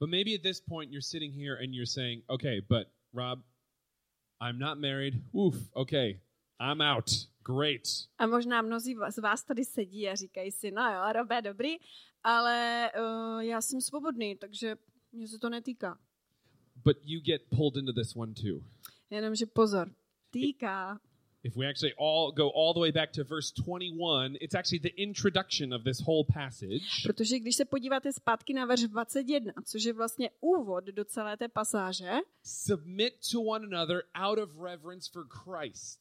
[0.00, 3.38] But maybe at this point you're sitting here and you're saying, "Okay, but Rob,
[4.44, 5.14] I'm not married.
[5.34, 6.20] Oof, okay.
[6.60, 7.10] I'm out.
[7.44, 7.82] Great."
[8.18, 11.76] A možná mnozí z vás tady sedí a říkají si, no jo, Robé, dobrý,
[12.24, 14.76] ale uh, já jsem svobodný, takže
[15.12, 15.98] mě se to netýká.
[16.84, 18.60] But you get pulled into this one too.
[19.10, 19.90] Jenomže pozor,
[20.30, 21.00] týká.
[21.46, 24.94] If we actually all go all the way back to verse 21, it's actually the
[25.02, 26.82] introduction of this whole passage.
[27.02, 31.48] Protože když se podíváte zpátky na verš 21, což je vlastně úvod do celé té
[31.48, 32.10] pasáže,
[32.42, 36.00] Submit to one another out of reverence for Christ.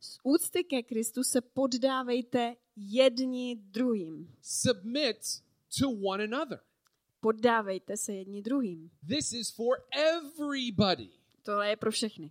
[0.00, 4.34] z úcty ke Kristu se poddávejte jedni druhým.
[4.42, 5.16] Submit
[5.80, 6.60] to one another.
[7.20, 8.90] Poddávejte se jedni druhým.
[9.08, 11.08] This is for everybody.
[11.42, 12.30] Tohle je pro všechny.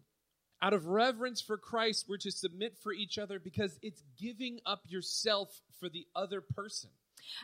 [0.64, 4.82] Out of reverence for Christ, we're to submit for each other because it's giving up
[4.88, 6.92] yourself for the other person.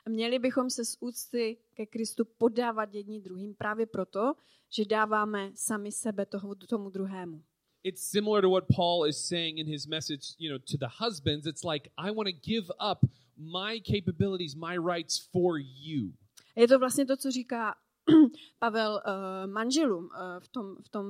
[0.06, 4.34] A měli bychom se z úcty ke Kristu podávat jedni druhým právě proto,
[4.70, 7.44] že dáváme sami sebe toho, tomu druhému.
[7.84, 11.46] It's similar to what Paul is saying in his message, you know, to the husbands.
[11.46, 13.00] It's like I want to give up
[13.38, 16.14] my capabilities, my rights for you.
[16.56, 17.76] Je to vlastně to, co říká
[18.60, 21.06] Pavel uh, manželům uh, v, tom, v, tom,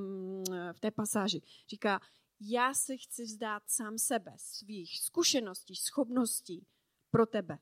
[0.50, 1.42] uh, v té pasáži.
[1.70, 2.02] Říká,
[2.42, 6.66] já se chci vzdát sám sebe, svých zkušeností, schopností
[7.12, 7.58] pro tebe.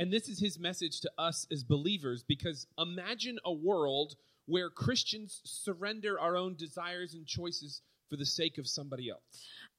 [0.00, 5.40] And this is his message to us as believers because imagine a world where Christians
[5.44, 9.22] surrender our own desires and choices for the sake of somebody else.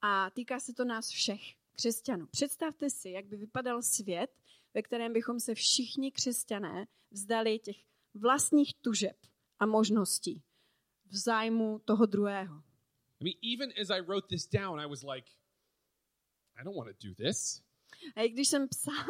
[0.02, 1.41] A týká se to nás všech,
[1.76, 2.28] křesťanů.
[2.28, 4.32] Představte si, jak by vypadal svět,
[4.74, 7.78] ve kterém bychom se všichni křesťané vzdali těch
[8.15, 9.17] vlastních tužeb
[9.60, 10.43] a možností
[11.06, 12.63] v zájmu toho druhého.
[13.19, 15.28] I mean, even as I wrote this down, I was like,
[16.56, 17.62] I don't want to do this.
[18.15, 19.06] A i když jsem psal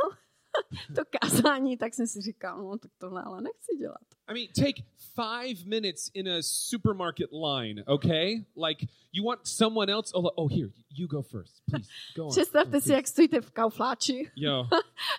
[0.96, 4.02] to kázání, tak jsem si říkal, no tak tohle ale nechci dělat.
[4.28, 4.84] I mean, take
[5.16, 8.46] five minutes in a supermarket line, okay?
[8.56, 10.12] Like, you want someone else?
[10.14, 11.62] Oh, oh here, you go first.
[11.70, 12.30] Please, go on.
[12.36, 14.68] Představte Oh, si, jak stojíte v kaufláči, Yo,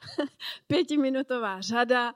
[0.66, 2.14] pětiminutová řada,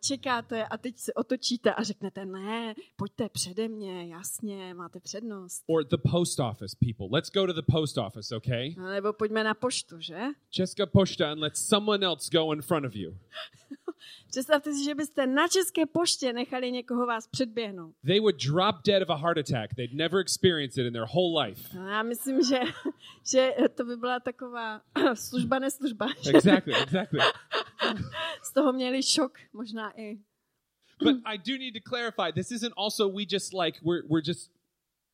[0.00, 5.64] čekáte a teď se otočíte a řeknete, ne, pojďte přede mě, jasně, máte přednost.
[5.66, 7.06] or the post office people.
[7.16, 8.74] Let's go to the post office, okay?
[8.94, 10.18] Nebo pojďme na poštu, že?
[10.50, 13.16] Česka pošta and let someone else go in front of you.
[14.28, 17.94] Představte si, že byste na České poště nechali někoho vás předběhnout.
[18.06, 19.74] They would drop dead of a heart attack.
[19.74, 21.78] They'd never experienced it in their whole life.
[21.78, 22.60] No, já myslím, že,
[23.30, 24.80] že to by byla taková
[25.14, 26.06] služba, neslužba.
[26.34, 27.20] Exactly, exactly.
[28.42, 30.18] z toho měli šok, možná i.
[31.02, 34.50] But I do need to clarify this isn't also we just like we're we're just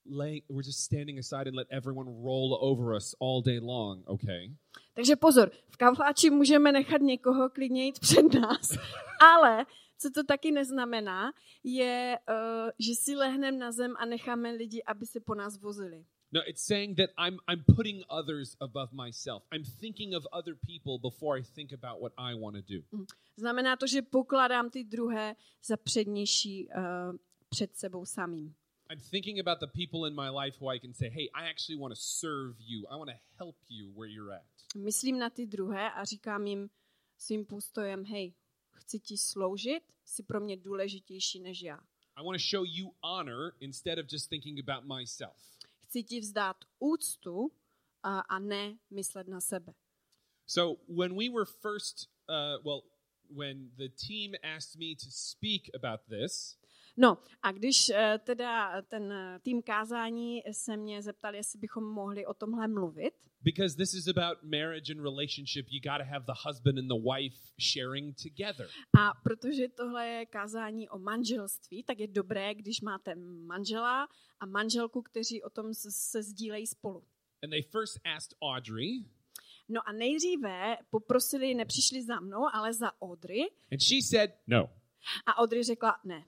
[0.05, 4.51] laying we're just standing aside and let everyone roll over us all day long, okay?
[4.96, 8.70] Takže pozor, v kavláči můžeme nechat někoho klidně jít před nás,
[9.20, 9.66] ale
[9.98, 11.32] co to taky neznamená,
[11.64, 16.04] je, uh, že si lehneme na zem a necháme lidi, aby se po nás vozili.
[16.32, 19.42] No, it's saying that I'm I'm putting others above myself.
[19.52, 23.06] I'm thinking of other people before I think about what I want to do.
[23.37, 27.16] Znamená to, že pokládám ty druhé za přednější uh,
[27.48, 28.54] před sebou samým.
[28.90, 31.80] I'm thinking about the people in my life who I can say, "Hey, I actually
[31.80, 32.87] want to serve you.
[32.90, 36.71] I want to help you where you're at." Myslím na ty druhé a říkám jim
[37.19, 38.35] svým postojem, hej,
[38.73, 41.81] chci ti sloužit, jsi pro mě důležitější než já.
[42.17, 45.59] I want to show you honor instead of just thinking about myself.
[45.85, 47.53] Chci ti vzdát úctu
[48.03, 49.75] a, a ne myslet na sebe.
[50.47, 52.83] So when we were first, uh, well,
[53.31, 56.59] when the team asked me to speak about this,
[56.96, 62.26] No a když eh, teda ten eh, tým kázání se mě zeptal, jestli bychom mohli
[62.26, 66.32] o tomhle mluvit, because this is about marriage and relationship, you got to have the
[66.48, 67.37] husband and the wife
[67.72, 68.68] sharing together.
[68.98, 73.14] a protože tohle je kázání o manželství, tak je dobré, když máte
[73.46, 74.09] manžela
[74.40, 77.04] a manželku, kteří o tom se sdílejí spolu.
[77.44, 79.04] And they first asked Audrey,
[79.68, 83.40] No a nejdříve poprosili, nepřišli za mnou, ale za Audrey.
[83.72, 84.70] and she said no.
[85.26, 86.24] A Audrey řekla ne.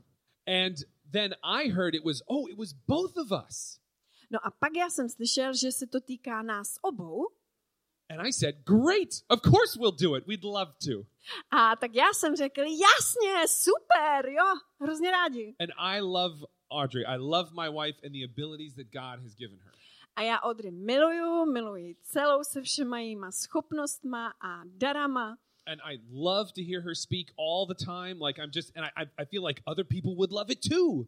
[0.49, 0.77] And
[1.13, 3.81] then I heard it was, oh, it was both of us.
[4.31, 7.27] No a pak já jsem slyšel, že se to týká nás obou.
[8.11, 10.27] And I said, great, of course we'll do it.
[10.27, 11.05] We'd love to.
[11.51, 15.57] A tak já jsem řekl, jasně, super, jo, hrozně rádi.
[15.61, 17.05] And I love Audrey.
[17.05, 19.73] I love my wife and the abilities that God has given her.
[20.17, 25.39] A já Audrey miluju, miluji celou se všema jejíma schopnostma a darama.
[25.71, 28.19] And I love to hear her speak all the time.
[28.27, 31.07] Like I'm just, and I, I- feel like other people would love it too.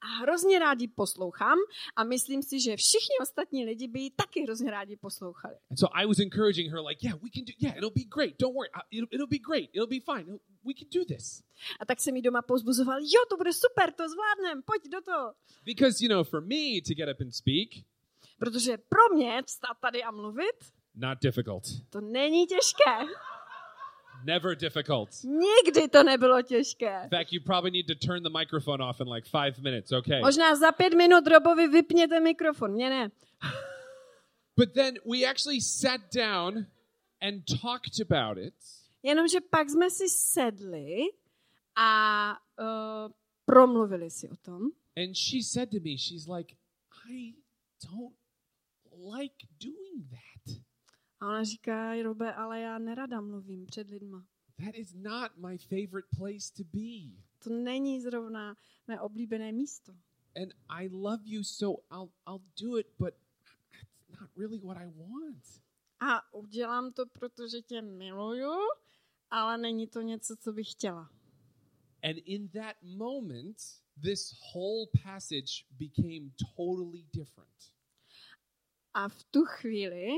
[0.00, 1.58] A hrozně rádi poslouchám
[1.96, 5.54] a myslím si, že všichni ostatní lidi by ji taky hrozně rádi poslouchali.
[5.70, 8.38] And so I was encouraging her, like, yeah, we can do, yeah, it'll be great.
[8.38, 8.68] Don't worry.
[8.90, 9.70] It'll, it'll be great.
[9.72, 10.20] It'll be fine.
[10.22, 11.42] It'll- we can do this.
[11.80, 15.34] A tak jsem mi doma pozbuzoval, jo, to bude super, to zvládnem, pojď do toho.
[15.64, 17.68] Because, you know, for me to get up and speak,
[18.38, 20.56] Protože pro mě vstát tady a mluvit,
[20.94, 21.64] not difficult.
[21.90, 22.90] to není těžké.
[24.24, 25.08] Never difficult.
[25.24, 27.00] Nikdy to nebylo těžké.
[27.02, 30.20] In fact, you probably need to turn the microphone off in like five minutes, okay?
[30.20, 33.10] Možná za pět minut Robovi vypněte mikrofon, mě ne.
[34.56, 36.66] But then we actually sat down
[37.20, 38.54] and talked about it.
[39.02, 40.98] Jenomže pak jsme si sedli
[41.76, 42.30] a
[42.60, 43.12] uh,
[43.44, 44.70] promluvili si o tom.
[44.96, 46.54] And she said to me, she's like,
[47.10, 47.34] I
[47.82, 48.14] don't
[48.92, 50.31] like doing that.
[51.22, 54.26] A ona říká, Robe, ale já nerada mluvím před lidma.
[54.64, 57.22] That is not my favorite place to be.
[57.38, 58.56] To není zrovna
[58.88, 59.92] mé oblíbené místo.
[60.42, 63.14] And I love you, so I'll I'll do it, but
[63.72, 65.62] that's not really what I want.
[66.00, 68.52] A udělám to, protože tě miluju,
[69.30, 71.10] ale není to něco, co bych chtěla.
[72.02, 73.56] And in that moment,
[74.02, 77.72] this whole passage became totally different.
[78.94, 80.08] A v tu chvíli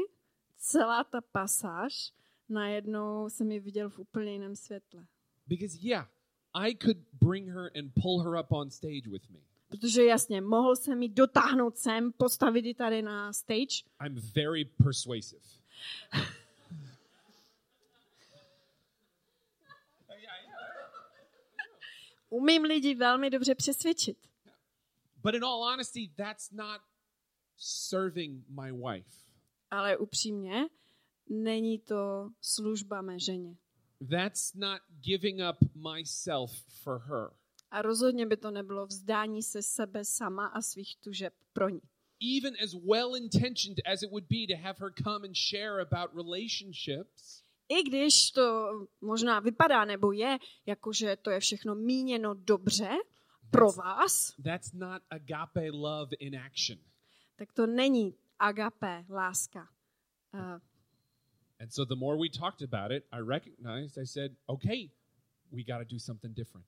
[0.65, 2.13] celá ta pasáž
[2.49, 5.07] najednou jsem ji viděl v úplně jiném světle.
[5.47, 6.09] Because yeah,
[6.55, 9.39] I could bring her and pull her up on stage with me.
[9.69, 13.85] Protože jasně, mohl jsem ji dotáhnout sem, postavit ji tady na stage.
[14.07, 15.43] I'm very persuasive.
[22.29, 24.19] Umím lidi velmi dobře přesvědčit.
[25.23, 26.81] But in all honesty, that's not
[27.57, 29.24] serving my wife.
[29.71, 30.69] Ale upřímně,
[31.29, 33.57] není to služba mé ženě.
[34.11, 36.51] That's not giving up myself
[36.83, 37.31] for her.
[37.71, 41.81] A rozhodně by to nebylo vzdání se sebe sama a svých tužeb pro ní.
[42.39, 46.15] Even as well intentioned as it would be to have her come and share about
[46.15, 52.89] relationships, I když to možná vypadá nebo je, jakože to je všechno míněno dobře
[53.51, 56.79] pro vás, that's not agape love in action.
[57.37, 59.69] tak to není agape, láska.
[60.35, 60.61] Uh,
[61.61, 64.91] And so the more we talked about it, I recognized, I said, okay,
[65.53, 66.67] we got to do something different.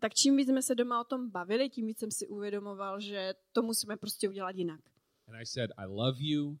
[0.00, 3.34] tak čím víc jsme se doma o tom bavili, tím víc jsem si uvědomoval, že
[3.52, 4.80] to musíme prostě udělat jinak.
[5.28, 6.58] And I said, I love you,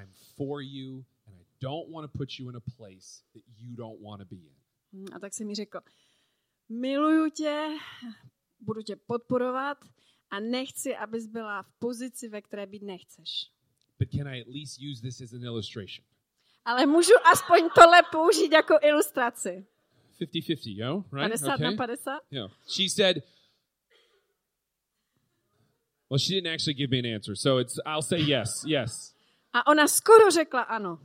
[0.00, 3.76] I'm for you, and I don't want to put you in a place that you
[3.76, 4.56] don't want to be in.
[4.92, 5.80] Hm, A tak jsem mi řekl,
[6.68, 7.68] miluju tě,
[8.60, 9.78] budu tě podporovat
[10.30, 13.50] a nechci, abys byla v pozici, ve které být nechceš.
[13.98, 16.04] But can I at least use this as an illustration?
[16.64, 19.66] Ale můžu aspoň tohle použít jako ilustraci.
[20.20, 21.30] 50-50, yo, right?
[21.30, 22.20] 50 na 50?
[22.30, 22.50] Yeah.
[22.68, 23.22] She said,
[26.10, 29.14] Well, she didn't actually give me an answer, so it's I'll say yes, yes.
[29.52, 30.98] A ona skoro řekla ano.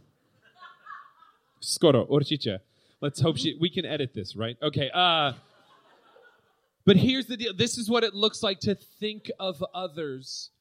[1.61, 2.59] Skoro, určitě.
[3.01, 4.57] Let's hope she we can edit this, right?
[4.61, 4.89] Okay.
[4.93, 5.33] Uh
[6.85, 7.53] But here's the deal.
[7.53, 10.51] This is what it looks like to think of others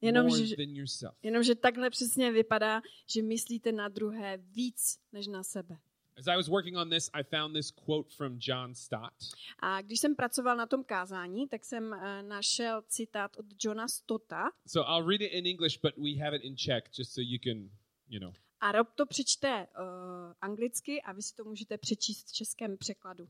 [0.00, 1.14] Jenom, more že, than yourself.
[1.22, 5.78] jenomže takhle přesně vypadá, že myslíte na druhé víc než na sebe.
[6.18, 9.14] As I was working on this, I found this quote from John Stott.
[9.58, 14.50] A když jsem pracoval na tom kázání, tak jsem uh, našel citát od Johna Stotta.
[14.66, 17.38] So I'll read it in English, but we have it in Czech just so you
[17.44, 17.70] can,
[18.08, 18.32] you know.
[18.60, 19.84] A Rob to přečte uh,
[20.40, 23.28] anglicky a vy si to můžete přečíst v českém překladu.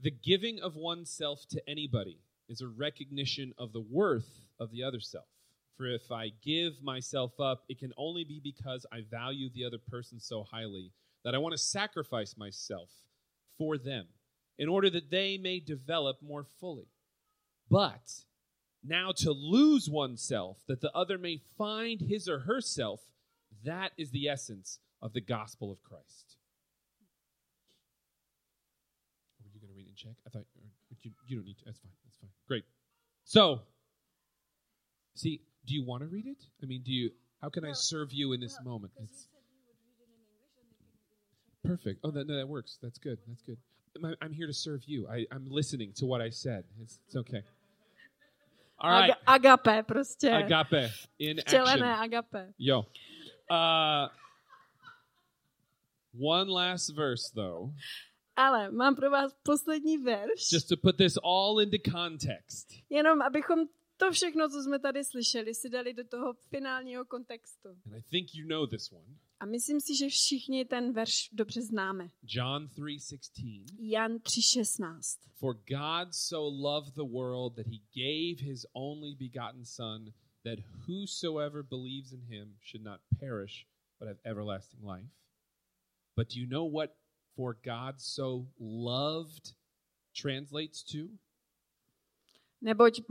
[0.00, 2.18] The giving of oneself to anybody
[2.48, 4.28] is a recognition of the worth
[4.58, 5.26] of the other self.
[5.78, 9.78] For if I give myself up, it can only be because I value the other
[9.78, 10.90] person so highly
[11.24, 12.90] that I want to sacrifice myself
[13.56, 14.06] for them
[14.58, 16.88] in order that they may develop more fully.
[17.70, 18.24] But
[18.82, 23.00] now to lose oneself, that the other may find his or herself,
[23.64, 26.36] that is the essence of the gospel of Christ.
[29.44, 30.16] Were you going to read in Czech?
[30.26, 30.46] I thought
[31.02, 31.64] you, you don't need to.
[31.66, 31.92] That's fine.
[32.04, 32.30] That's fine.
[32.48, 32.64] Great.
[33.24, 33.60] So,
[35.14, 36.42] see, do you want to read it?
[36.62, 37.10] I mean, do you?
[37.42, 38.92] How can I serve you in this moment?
[39.02, 39.28] It's
[41.62, 42.00] perfect.
[42.02, 42.78] Oh, that, no, that works.
[42.82, 43.18] That's good.
[43.28, 43.58] That's good.
[43.96, 45.06] I'm, I'm here to serve you.
[45.08, 46.64] I, I'm listening to what I said.
[46.82, 47.42] It's, it's okay.
[48.80, 49.12] All right.
[49.26, 50.44] Aga, agape prostě.
[50.44, 51.82] Agape in action.
[51.82, 52.54] agape.
[52.56, 52.86] Yo.
[53.50, 54.08] Uh,
[56.12, 57.72] one last verse, though,
[58.36, 60.48] Ale mám pro vás poslední verš.
[60.50, 62.72] just to put this all into context.
[62.90, 67.68] Jenom abychom to všechno, co jsme tady slyšeli, si dali do toho finálního kontextu.
[67.68, 69.18] And I think you know this one.
[69.40, 72.10] A myslím si, že všichni ten verš dobře známe.
[72.22, 73.64] John 3:16.
[73.78, 75.18] Jan 3.16.
[75.34, 80.12] For God so loved the world that he gave his only begotten son
[80.44, 83.66] that whosoever believes in him should not perish
[83.98, 85.10] but have everlasting life.
[86.16, 86.96] But do you know what
[87.36, 89.54] for God so loved
[90.14, 91.08] translates to?
[92.62, 93.06] Neboť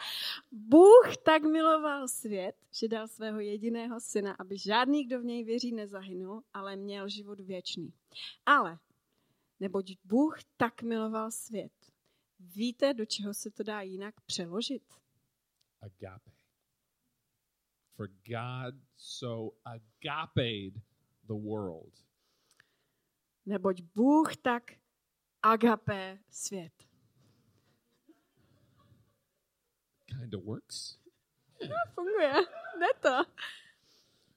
[0.52, 5.72] Bůh tak miloval svět, že dal svého jediného syna, aby žádný, kdo v něj věří,
[5.72, 7.92] nezahynul, ale měl život věčný.
[8.46, 8.78] Ale,
[9.60, 11.72] neboť Bůh tak miloval svět.
[12.40, 14.82] Víte, do čeho se to dá jinak přeložit?
[15.82, 16.30] agape.
[17.96, 20.80] For God so agaped
[21.26, 21.92] the world.
[23.46, 24.72] Neboť Bůh tak
[25.42, 26.72] agapé svět.
[30.20, 30.98] Kind of works.
[31.94, 32.34] Funguje,
[32.78, 33.24] jde to.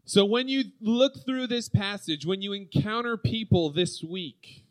[0.05, 4.65] So when you look through this passage, when you encounter people this week,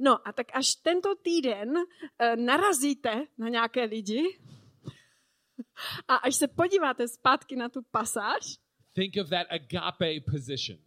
[0.00, 4.22] No a tak až tento týden uh, narazíte na nějaké lidi
[6.08, 8.58] a až se podíváte zpátky na tu pasáž,
[8.94, 10.78] think of that agape position.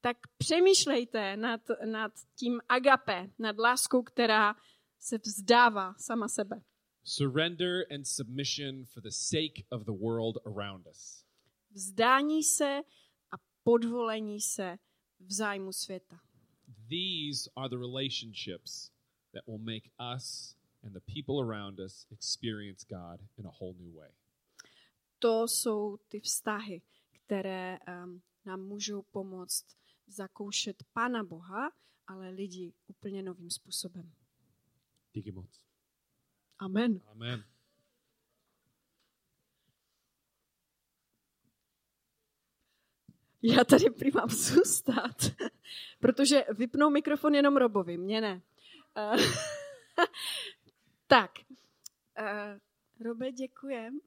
[0.00, 4.54] tak přemýšlejte nad, nad tím agape, nad láskou, která
[4.98, 6.60] se vzdává sama sebe.
[7.08, 11.24] Surrender and submission for the sake of the world around us.
[11.70, 12.80] Vzdání se
[13.30, 14.78] a podvolení se
[15.20, 16.20] v zájmu světa.
[16.88, 18.90] These are the relationships
[19.32, 23.94] that will make us and the people around us experience God in a whole new
[23.94, 24.10] way.
[25.18, 29.66] To jsou ty vztahy, které um, nám můžou pomoct
[30.06, 31.72] zakoušet Pána Boha,
[32.06, 34.12] ale lidi úplně novým způsobem.
[35.14, 35.67] Díky moc.
[36.58, 37.00] Amen.
[37.06, 37.44] Amen.
[43.42, 45.16] Já tady prý mám zůstat,
[46.00, 48.42] protože vypnou mikrofon jenom Robovi, mě ne.
[48.96, 49.16] Eh,
[51.06, 51.30] tak,
[52.20, 52.58] uh,
[53.00, 54.00] Robe, děkujem.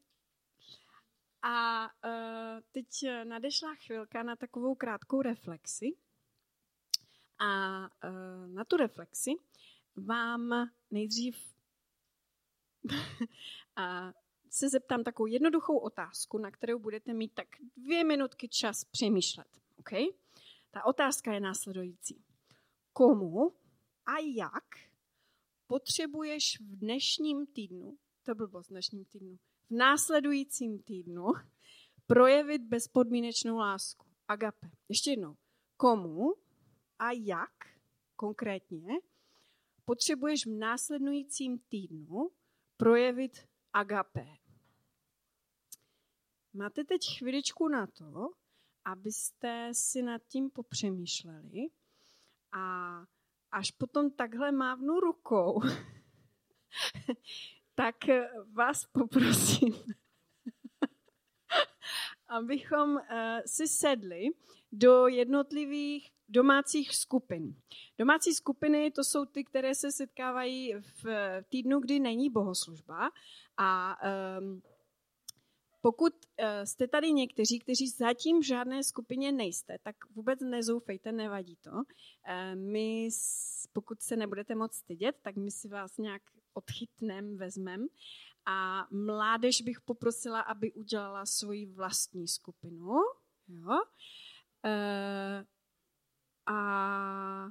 [1.41, 2.88] A uh, teď
[3.24, 5.97] nadešla chvilka na takovou krátkou reflexi.
[7.39, 7.80] A
[8.47, 9.32] na tu reflexi
[9.95, 11.52] vám nejdřív
[13.75, 14.13] a
[14.49, 19.47] se zeptám takovou jednoduchou otázku, na kterou budete mít tak dvě minutky čas přemýšlet.
[19.77, 20.03] Okay?
[20.71, 22.23] Ta otázka je následující.
[22.93, 23.51] Komu
[24.05, 24.63] a jak
[25.67, 29.38] potřebuješ v dnešním týdnu, to byl v dnešním týdnu,
[29.69, 31.25] v následujícím týdnu
[32.07, 34.05] projevit bezpodmínečnou lásku?
[34.27, 34.71] Agape.
[34.89, 35.36] Ještě jednou.
[35.77, 36.34] Komu
[36.99, 37.53] a jak
[38.15, 38.93] konkrétně
[39.86, 42.32] potřebuješ v následujícím týdnu
[42.82, 44.25] projevit agape.
[46.53, 48.29] Máte teď chviličku na to,
[48.86, 51.67] abyste si nad tím popřemýšleli
[52.51, 52.97] a
[53.51, 55.61] až potom takhle mávnu rukou,
[57.75, 57.95] tak
[58.53, 59.73] vás poprosím,
[62.27, 63.01] abychom uh,
[63.45, 64.27] si sedli
[64.71, 67.55] do jednotlivých domácích skupin.
[67.99, 71.05] Domácí skupiny to jsou ty, které se setkávají v
[71.49, 73.09] týdnu, kdy není bohoslužba
[73.57, 73.97] a
[74.39, 74.61] um,
[75.82, 81.55] pokud uh, jste tady někteří, kteří zatím v žádné skupině nejste, tak vůbec nezoufejte, nevadí
[81.55, 81.71] to.
[81.71, 81.84] Uh,
[82.55, 83.09] my,
[83.73, 86.21] pokud se nebudete moc stydět, tak my si vás nějak
[86.53, 87.88] odchytnem, vezmem.
[88.45, 92.93] A mládež bych poprosila, aby udělala svoji vlastní skupinu.
[93.47, 93.82] Jo?
[96.46, 97.48] A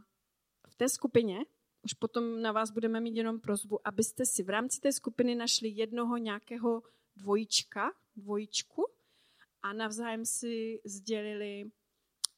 [0.68, 1.44] v té skupině
[1.82, 5.68] už potom na vás budeme mít jenom prozbu, abyste si v rámci té skupiny našli
[5.68, 6.82] jednoho nějakého
[7.16, 8.86] dvojička, dvojičku
[9.62, 11.70] a navzájem si sdělili,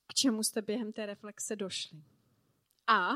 [0.06, 2.02] k čemu jste během té reflexe došli.
[2.86, 3.10] A,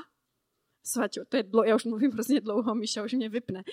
[0.83, 3.63] Svaťo, to je dlouho, já už mluvím hrozně dlouho, Míša už mě vypne.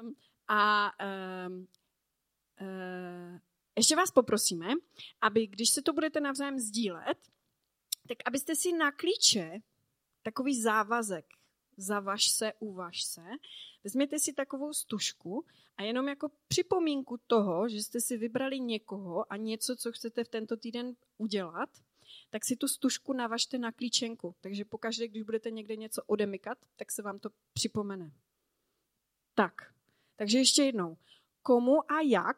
[0.00, 0.14] Uh, um,
[0.52, 0.92] a
[1.46, 1.66] um,
[2.60, 3.38] uh,
[3.76, 4.68] ještě vás poprosíme,
[5.20, 7.18] aby když se to budete navzájem sdílet,
[8.08, 9.58] tak abyste si na klíče
[10.22, 11.26] takový závazek,
[11.76, 13.22] zavaž se, uvaž se,
[13.84, 15.44] vezměte si takovou stužku
[15.76, 20.28] a jenom jako připomínku toho, že jste si vybrali někoho a něco, co chcete v
[20.28, 21.70] tento týden udělat,
[22.30, 24.34] tak si tu stužku navažte na klíčenku.
[24.40, 28.12] Takže pokaždé, když budete někde něco odemykat, tak se vám to připomene.
[29.34, 29.74] Tak,
[30.20, 30.96] takže ještě jednou.
[31.42, 32.36] Komu a jak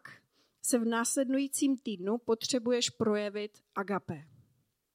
[0.62, 4.24] se v následujícím týdnu potřebuješ projevit agape?